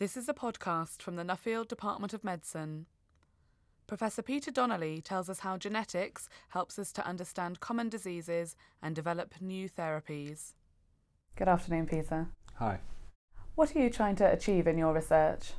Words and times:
This 0.00 0.16
is 0.16 0.28
a 0.28 0.34
podcast 0.34 1.02
from 1.02 1.14
the 1.14 1.22
Nuffield 1.22 1.68
Department 1.68 2.12
of 2.12 2.24
Medicine. 2.24 2.86
Professor 3.86 4.22
Peter 4.22 4.50
Donnelly 4.50 5.00
tells 5.00 5.30
us 5.30 5.38
how 5.38 5.56
genetics 5.56 6.28
helps 6.48 6.80
us 6.80 6.90
to 6.94 7.06
understand 7.06 7.60
common 7.60 7.90
diseases 7.90 8.56
and 8.82 8.96
develop 8.96 9.34
new 9.40 9.68
therapies. 9.68 10.54
Good 11.36 11.46
afternoon, 11.46 11.86
Peter. 11.86 12.26
Hi. 12.54 12.80
What 13.54 13.76
are 13.76 13.78
you 13.78 13.88
trying 13.88 14.16
to 14.16 14.32
achieve 14.32 14.66
in 14.66 14.78
your 14.78 14.92
research? 14.92 15.52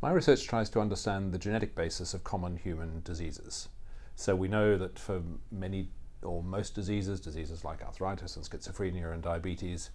My 0.00 0.10
research 0.10 0.46
tries 0.46 0.70
to 0.70 0.80
understand 0.80 1.32
the 1.32 1.38
genetic 1.38 1.74
basis 1.74 2.14
of 2.14 2.24
common 2.24 2.56
human 2.56 3.02
diseases. 3.04 3.68
So 4.14 4.34
we 4.34 4.48
know 4.48 4.78
that 4.78 4.98
for 4.98 5.22
many 5.50 5.90
or 6.22 6.42
most 6.42 6.74
diseases, 6.74 7.20
diseases 7.20 7.62
like 7.62 7.84
arthritis 7.84 8.36
and 8.36 8.44
schizophrenia 8.46 9.12
and 9.12 9.22
diabetes, 9.22 9.90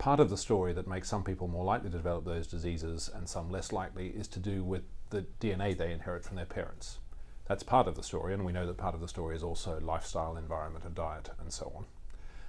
part 0.00 0.18
of 0.18 0.30
the 0.30 0.36
story 0.36 0.72
that 0.72 0.88
makes 0.88 1.10
some 1.10 1.22
people 1.22 1.46
more 1.46 1.62
likely 1.62 1.90
to 1.90 1.96
develop 1.98 2.24
those 2.24 2.46
diseases 2.46 3.10
and 3.14 3.28
some 3.28 3.50
less 3.50 3.70
likely 3.70 4.08
is 4.08 4.26
to 4.26 4.38
do 4.40 4.64
with 4.64 4.82
the 5.10 5.26
DNA 5.40 5.76
they 5.76 5.92
inherit 5.92 6.24
from 6.24 6.36
their 6.36 6.46
parents. 6.46 7.00
That's 7.46 7.62
part 7.62 7.86
of 7.86 7.96
the 7.96 8.02
story, 8.02 8.32
and 8.32 8.46
we 8.46 8.52
know 8.52 8.66
that 8.66 8.78
part 8.78 8.94
of 8.94 9.02
the 9.02 9.08
story 9.08 9.36
is 9.36 9.42
also 9.42 9.78
lifestyle, 9.82 10.38
environment, 10.38 10.86
and 10.86 10.94
diet, 10.94 11.28
and 11.38 11.52
so 11.52 11.70
on. 11.76 11.84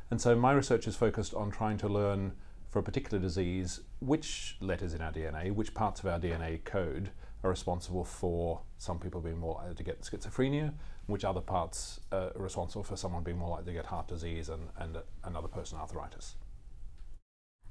And 0.10 0.22
so 0.22 0.34
my 0.34 0.54
research 0.54 0.88
is 0.88 0.96
focused 0.96 1.34
on 1.34 1.52
trying 1.52 1.78
to 1.80 1.90
learn 1.90 2.32
for 2.70 2.80
a 2.80 2.84
particular 2.84 3.22
disease 3.22 3.82
which 4.00 4.56
letters 4.62 4.94
in 4.94 5.02
our 5.02 5.12
DNA, 5.12 5.54
which 5.54 5.74
parts 5.74 6.00
of 6.00 6.06
our 6.06 6.22
DNA 6.22 6.64
code 6.64 7.12
are 7.44 7.50
responsible 7.50 8.06
for 8.06 8.62
some 8.78 8.98
people 8.98 9.20
being 9.20 9.38
more 9.38 9.56
likely 9.56 9.76
to 9.76 9.84
get 9.84 10.04
schizophrenia, 10.04 10.74
which 11.08 11.26
other 11.26 11.42
parts 11.42 12.00
uh, 12.14 12.30
are 12.34 12.42
responsible 12.42 12.84
for 12.84 12.96
someone 12.96 13.24
being 13.24 13.38
more 13.38 13.50
likely 13.50 13.66
to 13.66 13.74
get 13.74 13.88
heart 13.88 14.08
disease 14.08 14.48
and, 14.48 14.70
and 14.78 15.00
another 15.26 15.50
person 15.50 15.78
arthritis. 15.78 16.36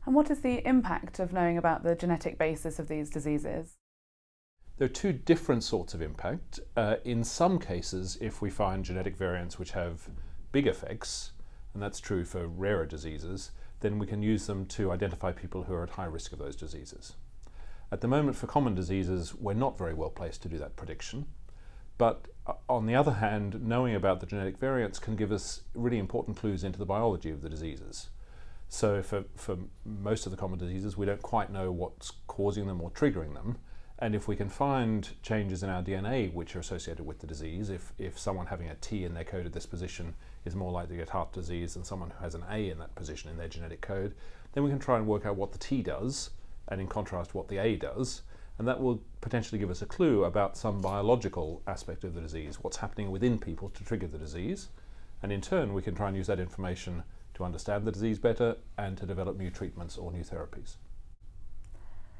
And 0.06 0.14
what 0.14 0.30
is 0.30 0.40
the 0.40 0.66
impact 0.66 1.18
of 1.18 1.32
knowing 1.32 1.58
about 1.58 1.82
the 1.82 1.94
genetic 1.94 2.38
basis 2.38 2.78
of 2.78 2.88
these 2.88 3.10
diseases? 3.10 3.76
There 4.78 4.86
are 4.86 4.88
two 4.88 5.12
different 5.12 5.62
sorts 5.62 5.92
of 5.92 6.00
impact. 6.00 6.58
Uh, 6.74 6.96
in 7.04 7.22
some 7.22 7.58
cases, 7.58 8.16
if 8.20 8.40
we 8.40 8.48
find 8.48 8.82
genetic 8.84 9.14
variants 9.14 9.58
which 9.58 9.72
have 9.72 10.08
big 10.52 10.66
effects, 10.66 11.32
and 11.74 11.82
that's 11.82 12.00
true 12.00 12.24
for 12.24 12.46
rarer 12.46 12.86
diseases, 12.86 13.50
then 13.80 13.98
we 13.98 14.06
can 14.06 14.22
use 14.22 14.46
them 14.46 14.64
to 14.66 14.90
identify 14.90 15.32
people 15.32 15.64
who 15.64 15.74
are 15.74 15.82
at 15.82 15.90
high 15.90 16.06
risk 16.06 16.32
of 16.32 16.38
those 16.38 16.56
diseases. 16.56 17.14
At 17.92 18.00
the 18.00 18.08
moment, 18.08 18.36
for 18.36 18.46
common 18.46 18.74
diseases, 18.74 19.34
we're 19.34 19.52
not 19.52 19.76
very 19.76 19.94
well 19.94 20.10
placed 20.10 20.42
to 20.42 20.48
do 20.48 20.58
that 20.58 20.76
prediction. 20.76 21.26
But 21.98 22.28
uh, 22.46 22.54
on 22.68 22.86
the 22.86 22.94
other 22.94 23.12
hand, 23.12 23.62
knowing 23.62 23.94
about 23.94 24.20
the 24.20 24.26
genetic 24.26 24.58
variants 24.58 24.98
can 24.98 25.16
give 25.16 25.30
us 25.30 25.62
really 25.74 25.98
important 25.98 26.38
clues 26.38 26.64
into 26.64 26.78
the 26.78 26.86
biology 26.86 27.30
of 27.30 27.42
the 27.42 27.50
diseases. 27.50 28.08
So 28.72 29.02
for, 29.02 29.24
for 29.34 29.58
most 29.84 30.26
of 30.26 30.30
the 30.30 30.38
common 30.38 30.60
diseases, 30.60 30.96
we 30.96 31.04
don't 31.04 31.20
quite 31.20 31.50
know 31.50 31.72
what's 31.72 32.12
causing 32.28 32.68
them 32.68 32.80
or 32.80 32.88
triggering 32.92 33.34
them. 33.34 33.58
And 33.98 34.14
if 34.14 34.28
we 34.28 34.36
can 34.36 34.48
find 34.48 35.10
changes 35.22 35.64
in 35.64 35.68
our 35.68 35.82
DNA 35.82 36.32
which 36.32 36.54
are 36.54 36.60
associated 36.60 37.04
with 37.04 37.18
the 37.18 37.26
disease, 37.26 37.68
if, 37.68 37.92
if 37.98 38.16
someone 38.16 38.46
having 38.46 38.68
a 38.68 38.76
T 38.76 39.04
in 39.04 39.12
their 39.12 39.24
code 39.24 39.44
at 39.44 39.52
this 39.52 39.66
position 39.66 40.14
is 40.44 40.54
more 40.54 40.70
likely 40.70 40.94
to 40.94 41.02
get 41.02 41.10
heart 41.10 41.32
disease 41.32 41.74
than 41.74 41.82
someone 41.82 42.10
who 42.10 42.22
has 42.22 42.36
an 42.36 42.44
A 42.48 42.70
in 42.70 42.78
that 42.78 42.94
position 42.94 43.28
in 43.28 43.36
their 43.36 43.48
genetic 43.48 43.80
code, 43.80 44.14
then 44.52 44.62
we 44.62 44.70
can 44.70 44.78
try 44.78 44.96
and 44.96 45.06
work 45.06 45.26
out 45.26 45.34
what 45.34 45.50
the 45.50 45.58
T 45.58 45.82
does, 45.82 46.30
and 46.68 46.80
in 46.80 46.86
contrast, 46.86 47.34
what 47.34 47.48
the 47.48 47.58
A 47.58 47.74
does. 47.74 48.22
And 48.58 48.68
that 48.68 48.80
will 48.80 49.02
potentially 49.20 49.58
give 49.58 49.70
us 49.70 49.82
a 49.82 49.86
clue 49.86 50.22
about 50.24 50.56
some 50.56 50.80
biological 50.80 51.60
aspect 51.66 52.04
of 52.04 52.14
the 52.14 52.20
disease, 52.20 52.62
what's 52.62 52.76
happening 52.76 53.10
within 53.10 53.36
people 53.36 53.70
to 53.70 53.82
trigger 53.82 54.06
the 54.06 54.16
disease. 54.16 54.68
And 55.24 55.32
in 55.32 55.40
turn, 55.40 55.74
we 55.74 55.82
can 55.82 55.96
try 55.96 56.06
and 56.06 56.16
use 56.16 56.28
that 56.28 56.38
information 56.38 57.02
to 57.40 57.44
understand 57.44 57.84
the 57.84 57.92
disease 57.92 58.18
better 58.18 58.56
and 58.76 58.96
to 58.98 59.06
develop 59.06 59.36
new 59.36 59.50
treatments 59.50 59.96
or 59.96 60.12
new 60.12 60.22
therapies. 60.22 60.76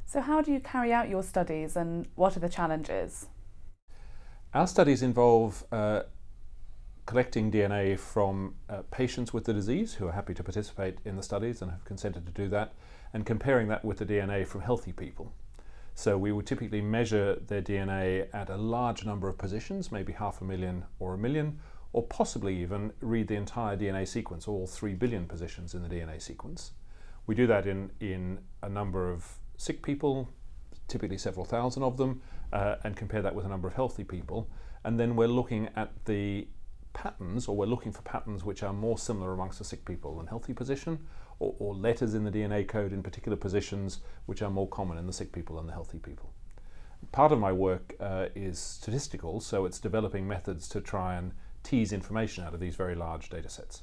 So, 0.06 0.20
how 0.20 0.40
do 0.40 0.50
you 0.50 0.60
carry 0.60 0.92
out 0.92 1.08
your 1.08 1.22
studies 1.22 1.76
and 1.76 2.06
what 2.16 2.36
are 2.36 2.40
the 2.40 2.48
challenges? 2.48 3.28
Our 4.54 4.66
studies 4.66 5.02
involve 5.02 5.62
uh, 5.70 6.02
collecting 7.06 7.52
DNA 7.52 7.98
from 7.98 8.54
uh, 8.68 8.82
patients 8.90 9.32
with 9.32 9.44
the 9.44 9.52
disease 9.52 9.94
who 9.94 10.08
are 10.08 10.12
happy 10.12 10.34
to 10.34 10.42
participate 10.42 10.98
in 11.04 11.16
the 11.16 11.22
studies 11.22 11.62
and 11.62 11.70
have 11.70 11.84
consented 11.84 12.26
to 12.26 12.32
do 12.32 12.48
that, 12.48 12.72
and 13.12 13.24
comparing 13.26 13.68
that 13.68 13.84
with 13.84 13.98
the 13.98 14.06
DNA 14.06 14.46
from 14.46 14.62
healthy 14.62 14.92
people. 14.92 15.32
So 15.94 16.16
we 16.16 16.32
would 16.32 16.46
typically 16.46 16.80
measure 16.80 17.36
their 17.46 17.62
DNA 17.62 18.26
at 18.32 18.48
a 18.48 18.56
large 18.56 19.04
number 19.04 19.28
of 19.28 19.36
positions, 19.36 19.92
maybe 19.92 20.12
half 20.14 20.40
a 20.40 20.44
million 20.44 20.84
or 20.98 21.14
a 21.14 21.18
million, 21.18 21.60
or 21.92 22.02
possibly 22.04 22.60
even 22.60 22.92
read 23.00 23.28
the 23.28 23.34
entire 23.34 23.76
DNA 23.76 24.06
sequence, 24.06 24.46
all 24.46 24.66
3 24.66 24.94
billion 24.94 25.26
positions 25.26 25.74
in 25.74 25.82
the 25.82 25.88
DNA 25.88 26.20
sequence. 26.22 26.72
We 27.26 27.34
do 27.34 27.46
that 27.48 27.66
in, 27.66 27.90
in 28.00 28.38
a 28.62 28.68
number 28.68 29.10
of 29.10 29.24
sick 29.56 29.82
people, 29.82 30.28
typically 30.88 31.18
several 31.18 31.44
thousand 31.44 31.82
of 31.82 31.96
them, 31.96 32.22
uh, 32.52 32.76
and 32.84 32.96
compare 32.96 33.22
that 33.22 33.34
with 33.34 33.44
a 33.44 33.48
number 33.48 33.68
of 33.68 33.74
healthy 33.74 34.04
people. 34.04 34.48
And 34.84 34.98
then 34.98 35.16
we're 35.16 35.28
looking 35.28 35.68
at 35.76 35.92
the 36.06 36.48
patterns, 36.92 37.48
or 37.48 37.56
we're 37.56 37.66
looking 37.66 37.92
for 37.92 38.02
patterns 38.02 38.44
which 38.44 38.62
are 38.62 38.72
more 38.72 38.98
similar 38.98 39.32
amongst 39.32 39.58
the 39.58 39.64
sick 39.64 39.84
people 39.84 40.16
than 40.16 40.26
healthy 40.26 40.54
position, 40.54 40.98
or, 41.38 41.54
or 41.58 41.74
letters 41.74 42.14
in 42.14 42.24
the 42.24 42.30
DNA 42.30 42.66
code 42.66 42.92
in 42.92 43.02
particular 43.02 43.36
positions 43.36 44.00
which 44.26 44.42
are 44.42 44.50
more 44.50 44.68
common 44.68 44.98
in 44.98 45.06
the 45.06 45.12
sick 45.12 45.32
people 45.32 45.56
than 45.56 45.66
the 45.66 45.72
healthy 45.72 45.98
people. 45.98 46.32
Part 47.12 47.32
of 47.32 47.38
my 47.38 47.50
work 47.50 47.94
uh, 47.98 48.26
is 48.34 48.58
statistical, 48.58 49.40
so 49.40 49.64
it's 49.64 49.78
developing 49.78 50.28
methods 50.28 50.68
to 50.68 50.80
try 50.80 51.14
and 51.14 51.32
tease 51.62 51.92
information 51.92 52.44
out 52.44 52.54
of 52.54 52.60
these 52.60 52.76
very 52.76 52.94
large 52.94 53.28
data 53.28 53.48
sets. 53.48 53.82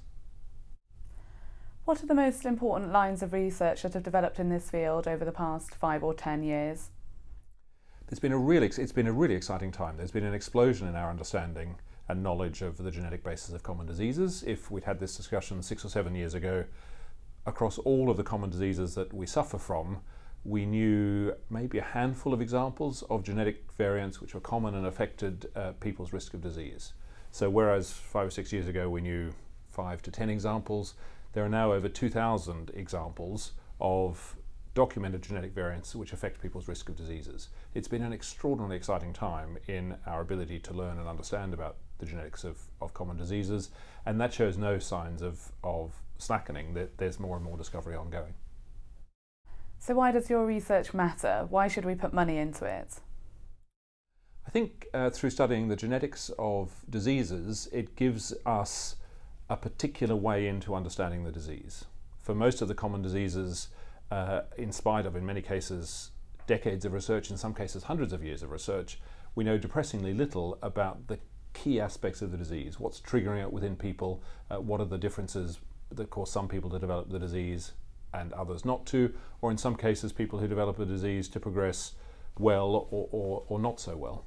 What 1.85 2.03
are 2.03 2.07
the 2.07 2.13
most 2.13 2.45
important 2.45 2.91
lines 2.91 3.23
of 3.23 3.31
research 3.31 3.83
that 3.83 3.93
have 3.93 4.03
developed 4.03 4.39
in 4.39 4.49
this 4.49 4.69
field 4.69 5.07
over 5.07 5.23
the 5.23 5.31
past 5.31 5.73
five 5.73 6.03
or 6.03 6.13
ten 6.13 6.43
years? 6.43 6.89
It's 8.09 8.19
been 8.19 8.33
a 8.33 8.37
really, 8.37 8.67
it's 8.67 8.91
been 8.91 9.07
a 9.07 9.13
really 9.13 9.35
exciting 9.35 9.71
time. 9.71 9.97
There's 9.97 10.11
been 10.11 10.25
an 10.25 10.33
explosion 10.33 10.87
in 10.87 10.95
our 10.95 11.09
understanding 11.09 11.75
and 12.09 12.23
knowledge 12.23 12.61
of 12.61 12.77
the 12.77 12.91
genetic 12.91 13.23
basis 13.23 13.53
of 13.53 13.63
common 13.63 13.85
diseases. 13.85 14.43
If 14.43 14.71
we'd 14.71 14.85
had 14.85 14.99
this 14.99 15.15
discussion 15.15 15.61
six 15.61 15.83
or 15.83 15.89
seven 15.89 16.15
years 16.15 16.33
ago, 16.33 16.65
across 17.45 17.77
all 17.79 18.09
of 18.09 18.17
the 18.17 18.23
common 18.23 18.49
diseases 18.49 18.95
that 18.95 19.13
we 19.13 19.25
suffer 19.25 19.57
from, 19.57 20.01
we 20.43 20.65
knew 20.65 21.33
maybe 21.49 21.77
a 21.77 21.83
handful 21.83 22.33
of 22.33 22.41
examples 22.41 23.03
of 23.09 23.23
genetic 23.23 23.69
variants 23.77 24.21
which 24.21 24.33
were 24.33 24.39
common 24.39 24.75
and 24.75 24.85
affected 24.85 25.47
uh, 25.55 25.71
people's 25.79 26.13
risk 26.13 26.33
of 26.33 26.41
disease. 26.41 26.93
So 27.37 27.51
whereas 27.51 27.93
five 27.93 28.25
or 28.25 28.31
six 28.31 28.51
years 28.51 28.67
ago 28.67 28.89
we 28.89 28.99
knew 28.99 29.31
five 29.69 30.01
to 30.01 30.09
ten 30.09 30.27
examples, 30.27 30.95
there 31.33 31.45
are 31.45 31.49
now 31.49 31.71
over 31.71 31.87
2,000 31.87 32.71
examples 32.73 33.51
of 33.79 34.35
documented 34.73 35.21
genetic 35.21 35.53
variants 35.53 35.95
which 35.95 36.13
affect 36.13 36.41
people's 36.41 36.67
risk 36.67 36.89
of 36.89 36.95
diseases. 36.95 37.49
It's 37.75 37.87
been 37.87 38.01
an 38.01 38.11
extraordinarily 38.11 38.75
exciting 38.75 39.13
time 39.13 39.59
in 39.67 39.97
our 40.07 40.21
ability 40.21 40.57
to 40.61 40.73
learn 40.73 40.97
and 40.97 41.07
understand 41.07 41.53
about 41.53 41.75
the 41.99 42.07
genetics 42.07 42.43
of, 42.43 42.57
of 42.81 42.95
common 42.95 43.17
diseases, 43.17 43.69
and 44.07 44.19
that 44.19 44.33
shows 44.33 44.57
no 44.57 44.79
signs 44.79 45.21
of, 45.21 45.51
of 45.63 45.93
slackening, 46.17 46.73
that 46.73 46.97
there's 46.97 47.19
more 47.19 47.35
and 47.35 47.45
more 47.45 47.55
discovery 47.55 47.95
ongoing. 47.95 48.33
So, 49.77 49.93
why 49.93 50.11
does 50.11 50.27
your 50.27 50.43
research 50.43 50.91
matter? 50.91 51.45
Why 51.47 51.67
should 51.67 51.85
we 51.85 51.93
put 51.93 52.13
money 52.13 52.37
into 52.37 52.65
it? 52.65 52.95
I 54.47 54.49
think 54.49 54.87
uh, 54.93 55.09
through 55.09 55.31
studying 55.31 55.67
the 55.67 55.75
genetics 55.75 56.31
of 56.39 56.71
diseases, 56.89 57.67
it 57.73 57.97
gives 57.97 58.33
us 58.45 58.95
a 59.49 59.57
particular 59.57 60.15
way 60.15 60.47
into 60.47 60.73
understanding 60.73 61.25
the 61.25 61.33
disease. 61.33 61.83
For 62.21 62.33
most 62.33 62.61
of 62.61 62.69
the 62.69 62.73
common 62.73 63.01
diseases, 63.01 63.67
uh, 64.09 64.41
in 64.57 64.71
spite 64.71 65.05
of, 65.05 65.17
in 65.17 65.25
many 65.25 65.41
cases, 65.41 66.11
decades 66.47 66.85
of 66.85 66.93
research, 66.93 67.29
in 67.29 67.35
some 67.35 67.53
cases, 67.53 67.83
hundreds 67.83 68.13
of 68.13 68.23
years 68.23 68.41
of 68.41 68.51
research, 68.51 69.01
we 69.35 69.43
know 69.43 69.57
depressingly 69.57 70.13
little 70.13 70.57
about 70.61 71.07
the 71.07 71.19
key 71.53 71.81
aspects 71.81 72.21
of 72.21 72.31
the 72.31 72.37
disease. 72.37 72.79
What's 72.79 73.01
triggering 73.01 73.41
it 73.41 73.51
within 73.51 73.75
people? 73.75 74.23
Uh, 74.49 74.61
what 74.61 74.79
are 74.79 74.85
the 74.85 74.97
differences 74.97 75.59
that 75.91 76.09
cause 76.09 76.31
some 76.31 76.47
people 76.47 76.69
to 76.69 76.79
develop 76.79 77.09
the 77.09 77.19
disease 77.19 77.73
and 78.13 78.31
others 78.31 78.63
not 78.63 78.85
to? 78.87 79.13
Or 79.41 79.51
in 79.51 79.57
some 79.57 79.75
cases, 79.75 80.13
people 80.13 80.39
who 80.39 80.47
develop 80.47 80.79
a 80.79 80.85
disease 80.85 81.27
to 81.29 81.39
progress 81.41 81.95
well 82.39 82.87
or, 82.91 83.09
or, 83.11 83.43
or 83.49 83.59
not 83.59 83.81
so 83.81 83.97
well. 83.97 84.23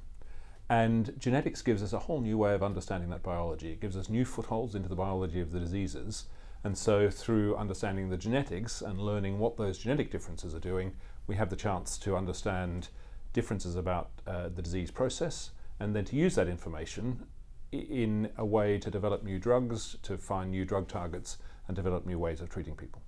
And 0.71 1.13
genetics 1.19 1.61
gives 1.61 1.83
us 1.83 1.91
a 1.91 1.99
whole 1.99 2.21
new 2.21 2.37
way 2.37 2.53
of 2.53 2.63
understanding 2.63 3.09
that 3.09 3.23
biology. 3.23 3.73
It 3.73 3.81
gives 3.81 3.97
us 3.97 4.07
new 4.07 4.23
footholds 4.23 4.73
into 4.73 4.87
the 4.87 4.95
biology 4.95 5.41
of 5.41 5.51
the 5.51 5.59
diseases. 5.59 6.27
And 6.63 6.77
so, 6.77 7.09
through 7.09 7.57
understanding 7.57 8.07
the 8.07 8.15
genetics 8.15 8.81
and 8.81 8.97
learning 8.97 9.37
what 9.37 9.57
those 9.57 9.77
genetic 9.77 10.11
differences 10.11 10.55
are 10.55 10.61
doing, 10.61 10.93
we 11.27 11.35
have 11.35 11.49
the 11.49 11.57
chance 11.57 11.97
to 11.97 12.15
understand 12.15 12.87
differences 13.33 13.75
about 13.75 14.11
uh, 14.25 14.47
the 14.47 14.61
disease 14.61 14.91
process 14.91 15.51
and 15.81 15.93
then 15.93 16.05
to 16.05 16.15
use 16.15 16.35
that 16.35 16.47
information 16.47 17.25
in 17.73 18.29
a 18.37 18.45
way 18.45 18.77
to 18.79 18.89
develop 18.89 19.25
new 19.25 19.39
drugs, 19.39 19.97
to 20.03 20.17
find 20.17 20.51
new 20.51 20.63
drug 20.63 20.87
targets, 20.87 21.37
and 21.67 21.75
develop 21.75 22.05
new 22.05 22.17
ways 22.17 22.39
of 22.39 22.49
treating 22.49 22.77
people. 22.77 23.01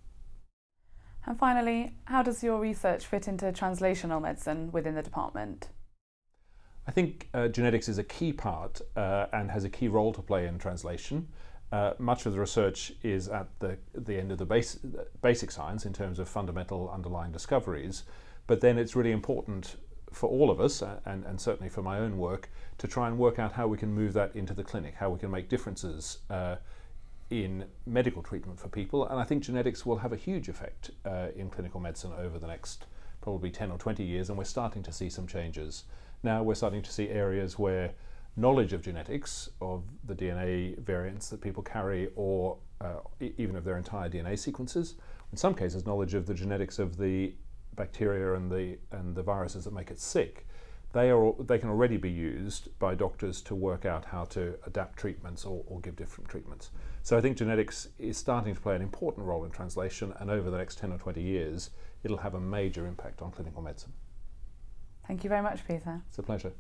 And 1.26 1.40
finally, 1.40 1.96
how 2.04 2.24
does 2.24 2.44
your 2.44 2.60
research 2.60 3.06
fit 3.06 3.30
into 3.30 3.46
translational 3.54 4.22
medicine 4.22 4.70
within 4.74 4.96
the 4.96 5.02
department? 5.02 5.70
I 6.88 6.92
think 6.92 7.30
uh, 7.34 7.48
genetics 7.48 7.88
is 7.88 7.98
a 7.98 8.04
key 8.04 8.34
part 8.34 8.82
uh, 8.96 9.28
and 9.32 9.50
has 9.52 9.64
a 9.64 9.70
key 9.70 9.88
role 9.88 10.14
to 10.14 10.22
play 10.22 10.48
in 10.48 10.58
translation. 10.60 11.28
Uh, 11.72 11.94
much 11.98 12.26
of 12.26 12.34
the 12.34 12.40
research 12.40 12.94
is 13.02 13.28
at 13.30 13.48
the, 13.60 13.78
the 13.96 14.18
end 14.18 14.32
of 14.32 14.38
the 14.38 14.46
base, 14.46 14.78
basic 15.22 15.50
science 15.50 15.86
in 15.86 15.94
terms 15.94 16.20
of 16.20 16.28
fundamental 16.30 16.90
underlying 16.94 17.32
discoveries, 17.32 18.04
But 18.48 18.62
then 18.62 18.78
it's 18.78 18.96
really 18.96 19.12
important 19.12 19.78
for 20.12 20.30
all 20.30 20.52
of 20.52 20.60
us, 20.60 20.84
and, 21.06 21.26
and 21.26 21.40
certainly 21.40 21.70
for 21.70 21.82
my 21.82 21.98
own 21.98 22.18
work, 22.18 22.50
to 22.78 22.88
try 22.88 23.08
and 23.08 23.18
work 23.18 23.40
out 23.40 23.54
how 23.54 23.68
we 23.68 23.78
can 23.78 23.92
move 23.94 24.14
that 24.14 24.36
into 24.36 24.54
the 24.54 24.64
clinic, 24.64 24.96
how 24.96 25.10
we 25.10 25.18
can 25.18 25.32
make 25.32 25.50
differences 25.50 26.20
uh, 26.30 26.58
in 27.30 27.66
medical 27.88 28.22
treatment 28.22 28.60
for 28.60 28.68
people. 28.68 29.08
And 29.08 29.20
I 29.20 29.24
think 29.24 29.44
genetics 29.44 29.86
will 29.86 29.98
have 29.98 30.14
a 30.14 30.18
huge 30.18 30.50
effect 30.50 30.92
uh, 31.06 31.30
in 31.36 31.50
clinical 31.50 31.80
medicine 31.80 32.12
over 32.18 32.38
the 32.38 32.48
next 32.48 32.86
probably 33.22 33.50
10 33.50 33.72
or 33.72 33.78
20 33.78 34.04
years, 34.04 34.30
and 34.30 34.38
we're 34.38 34.44
starting 34.44 34.84
to 34.84 34.92
see 34.92 35.10
some 35.10 35.26
changes. 35.26 35.86
Now 36.24 36.42
we're 36.42 36.56
starting 36.56 36.82
to 36.82 36.92
see 36.92 37.10
areas 37.10 37.60
where 37.60 37.92
knowledge 38.38 38.72
of 38.72 38.82
genetics, 38.82 39.50
of 39.60 39.84
the 40.06 40.16
DNA 40.16 40.80
variants 40.80 41.30
that 41.30 41.42
people 41.42 41.62
carry, 41.62 42.10
or 42.16 42.58
uh, 42.80 43.00
even 43.20 43.58
of 43.58 43.66
their 43.66 43.78
entire 43.78 44.10
DNA 44.10 44.40
sequences, 44.40 44.96
in 45.32 45.38
some 45.38 45.54
cases, 45.54 45.86
knowledge 45.86 46.14
of 46.14 46.26
the 46.26 46.34
genetics 46.34 46.80
of 46.80 46.98
the 46.98 47.34
bacteria 47.76 48.36
and 48.36 48.50
the, 48.50 48.78
and 48.92 49.16
the 49.16 49.22
viruses 49.22 49.66
that 49.66 49.74
make 49.74 49.92
it 49.92 50.00
sick, 50.00 50.48
they, 50.94 51.10
are, 51.10 51.34
they 51.40 51.58
can 51.58 51.70
already 51.70 51.98
be 51.98 52.10
used 52.10 52.70
by 52.80 52.96
doctors 52.96 53.42
to 53.42 53.56
work 53.56 53.84
out 53.84 54.06
how 54.06 54.24
to 54.26 54.54
adapt 54.66 54.98
treatments 54.98 55.44
or, 55.44 55.64
or 55.68 55.82
give 55.82 55.96
different 55.96 56.30
treatments. 56.30 56.70
So 57.02 57.18
I 57.18 57.22
think 57.22 57.36
genetics 57.36 57.90
is 58.00 58.16
starting 58.16 58.56
to 58.56 58.62
play 58.62 58.76
an 58.76 58.82
important 58.82 59.26
role 59.26 59.44
in 59.44 59.52
translation, 59.52 60.14
and 60.20 60.30
over 60.30 60.50
the 60.50 60.58
next 60.58 60.78
10 60.78 60.94
or 60.94 60.98
20 60.98 61.22
years, 61.22 61.72
it'll 62.04 62.18
have 62.18 62.36
a 62.36 62.40
major 62.40 62.88
impact 62.88 63.22
on 63.22 63.32
clinical 63.32 63.62
medicine. 63.62 63.92
Thank 65.08 65.24
you 65.24 65.30
very 65.30 65.42
much, 65.42 65.68
Peter. 65.68 66.02
It's 66.08 66.18
a 66.18 66.24
pleasure. 66.24 66.54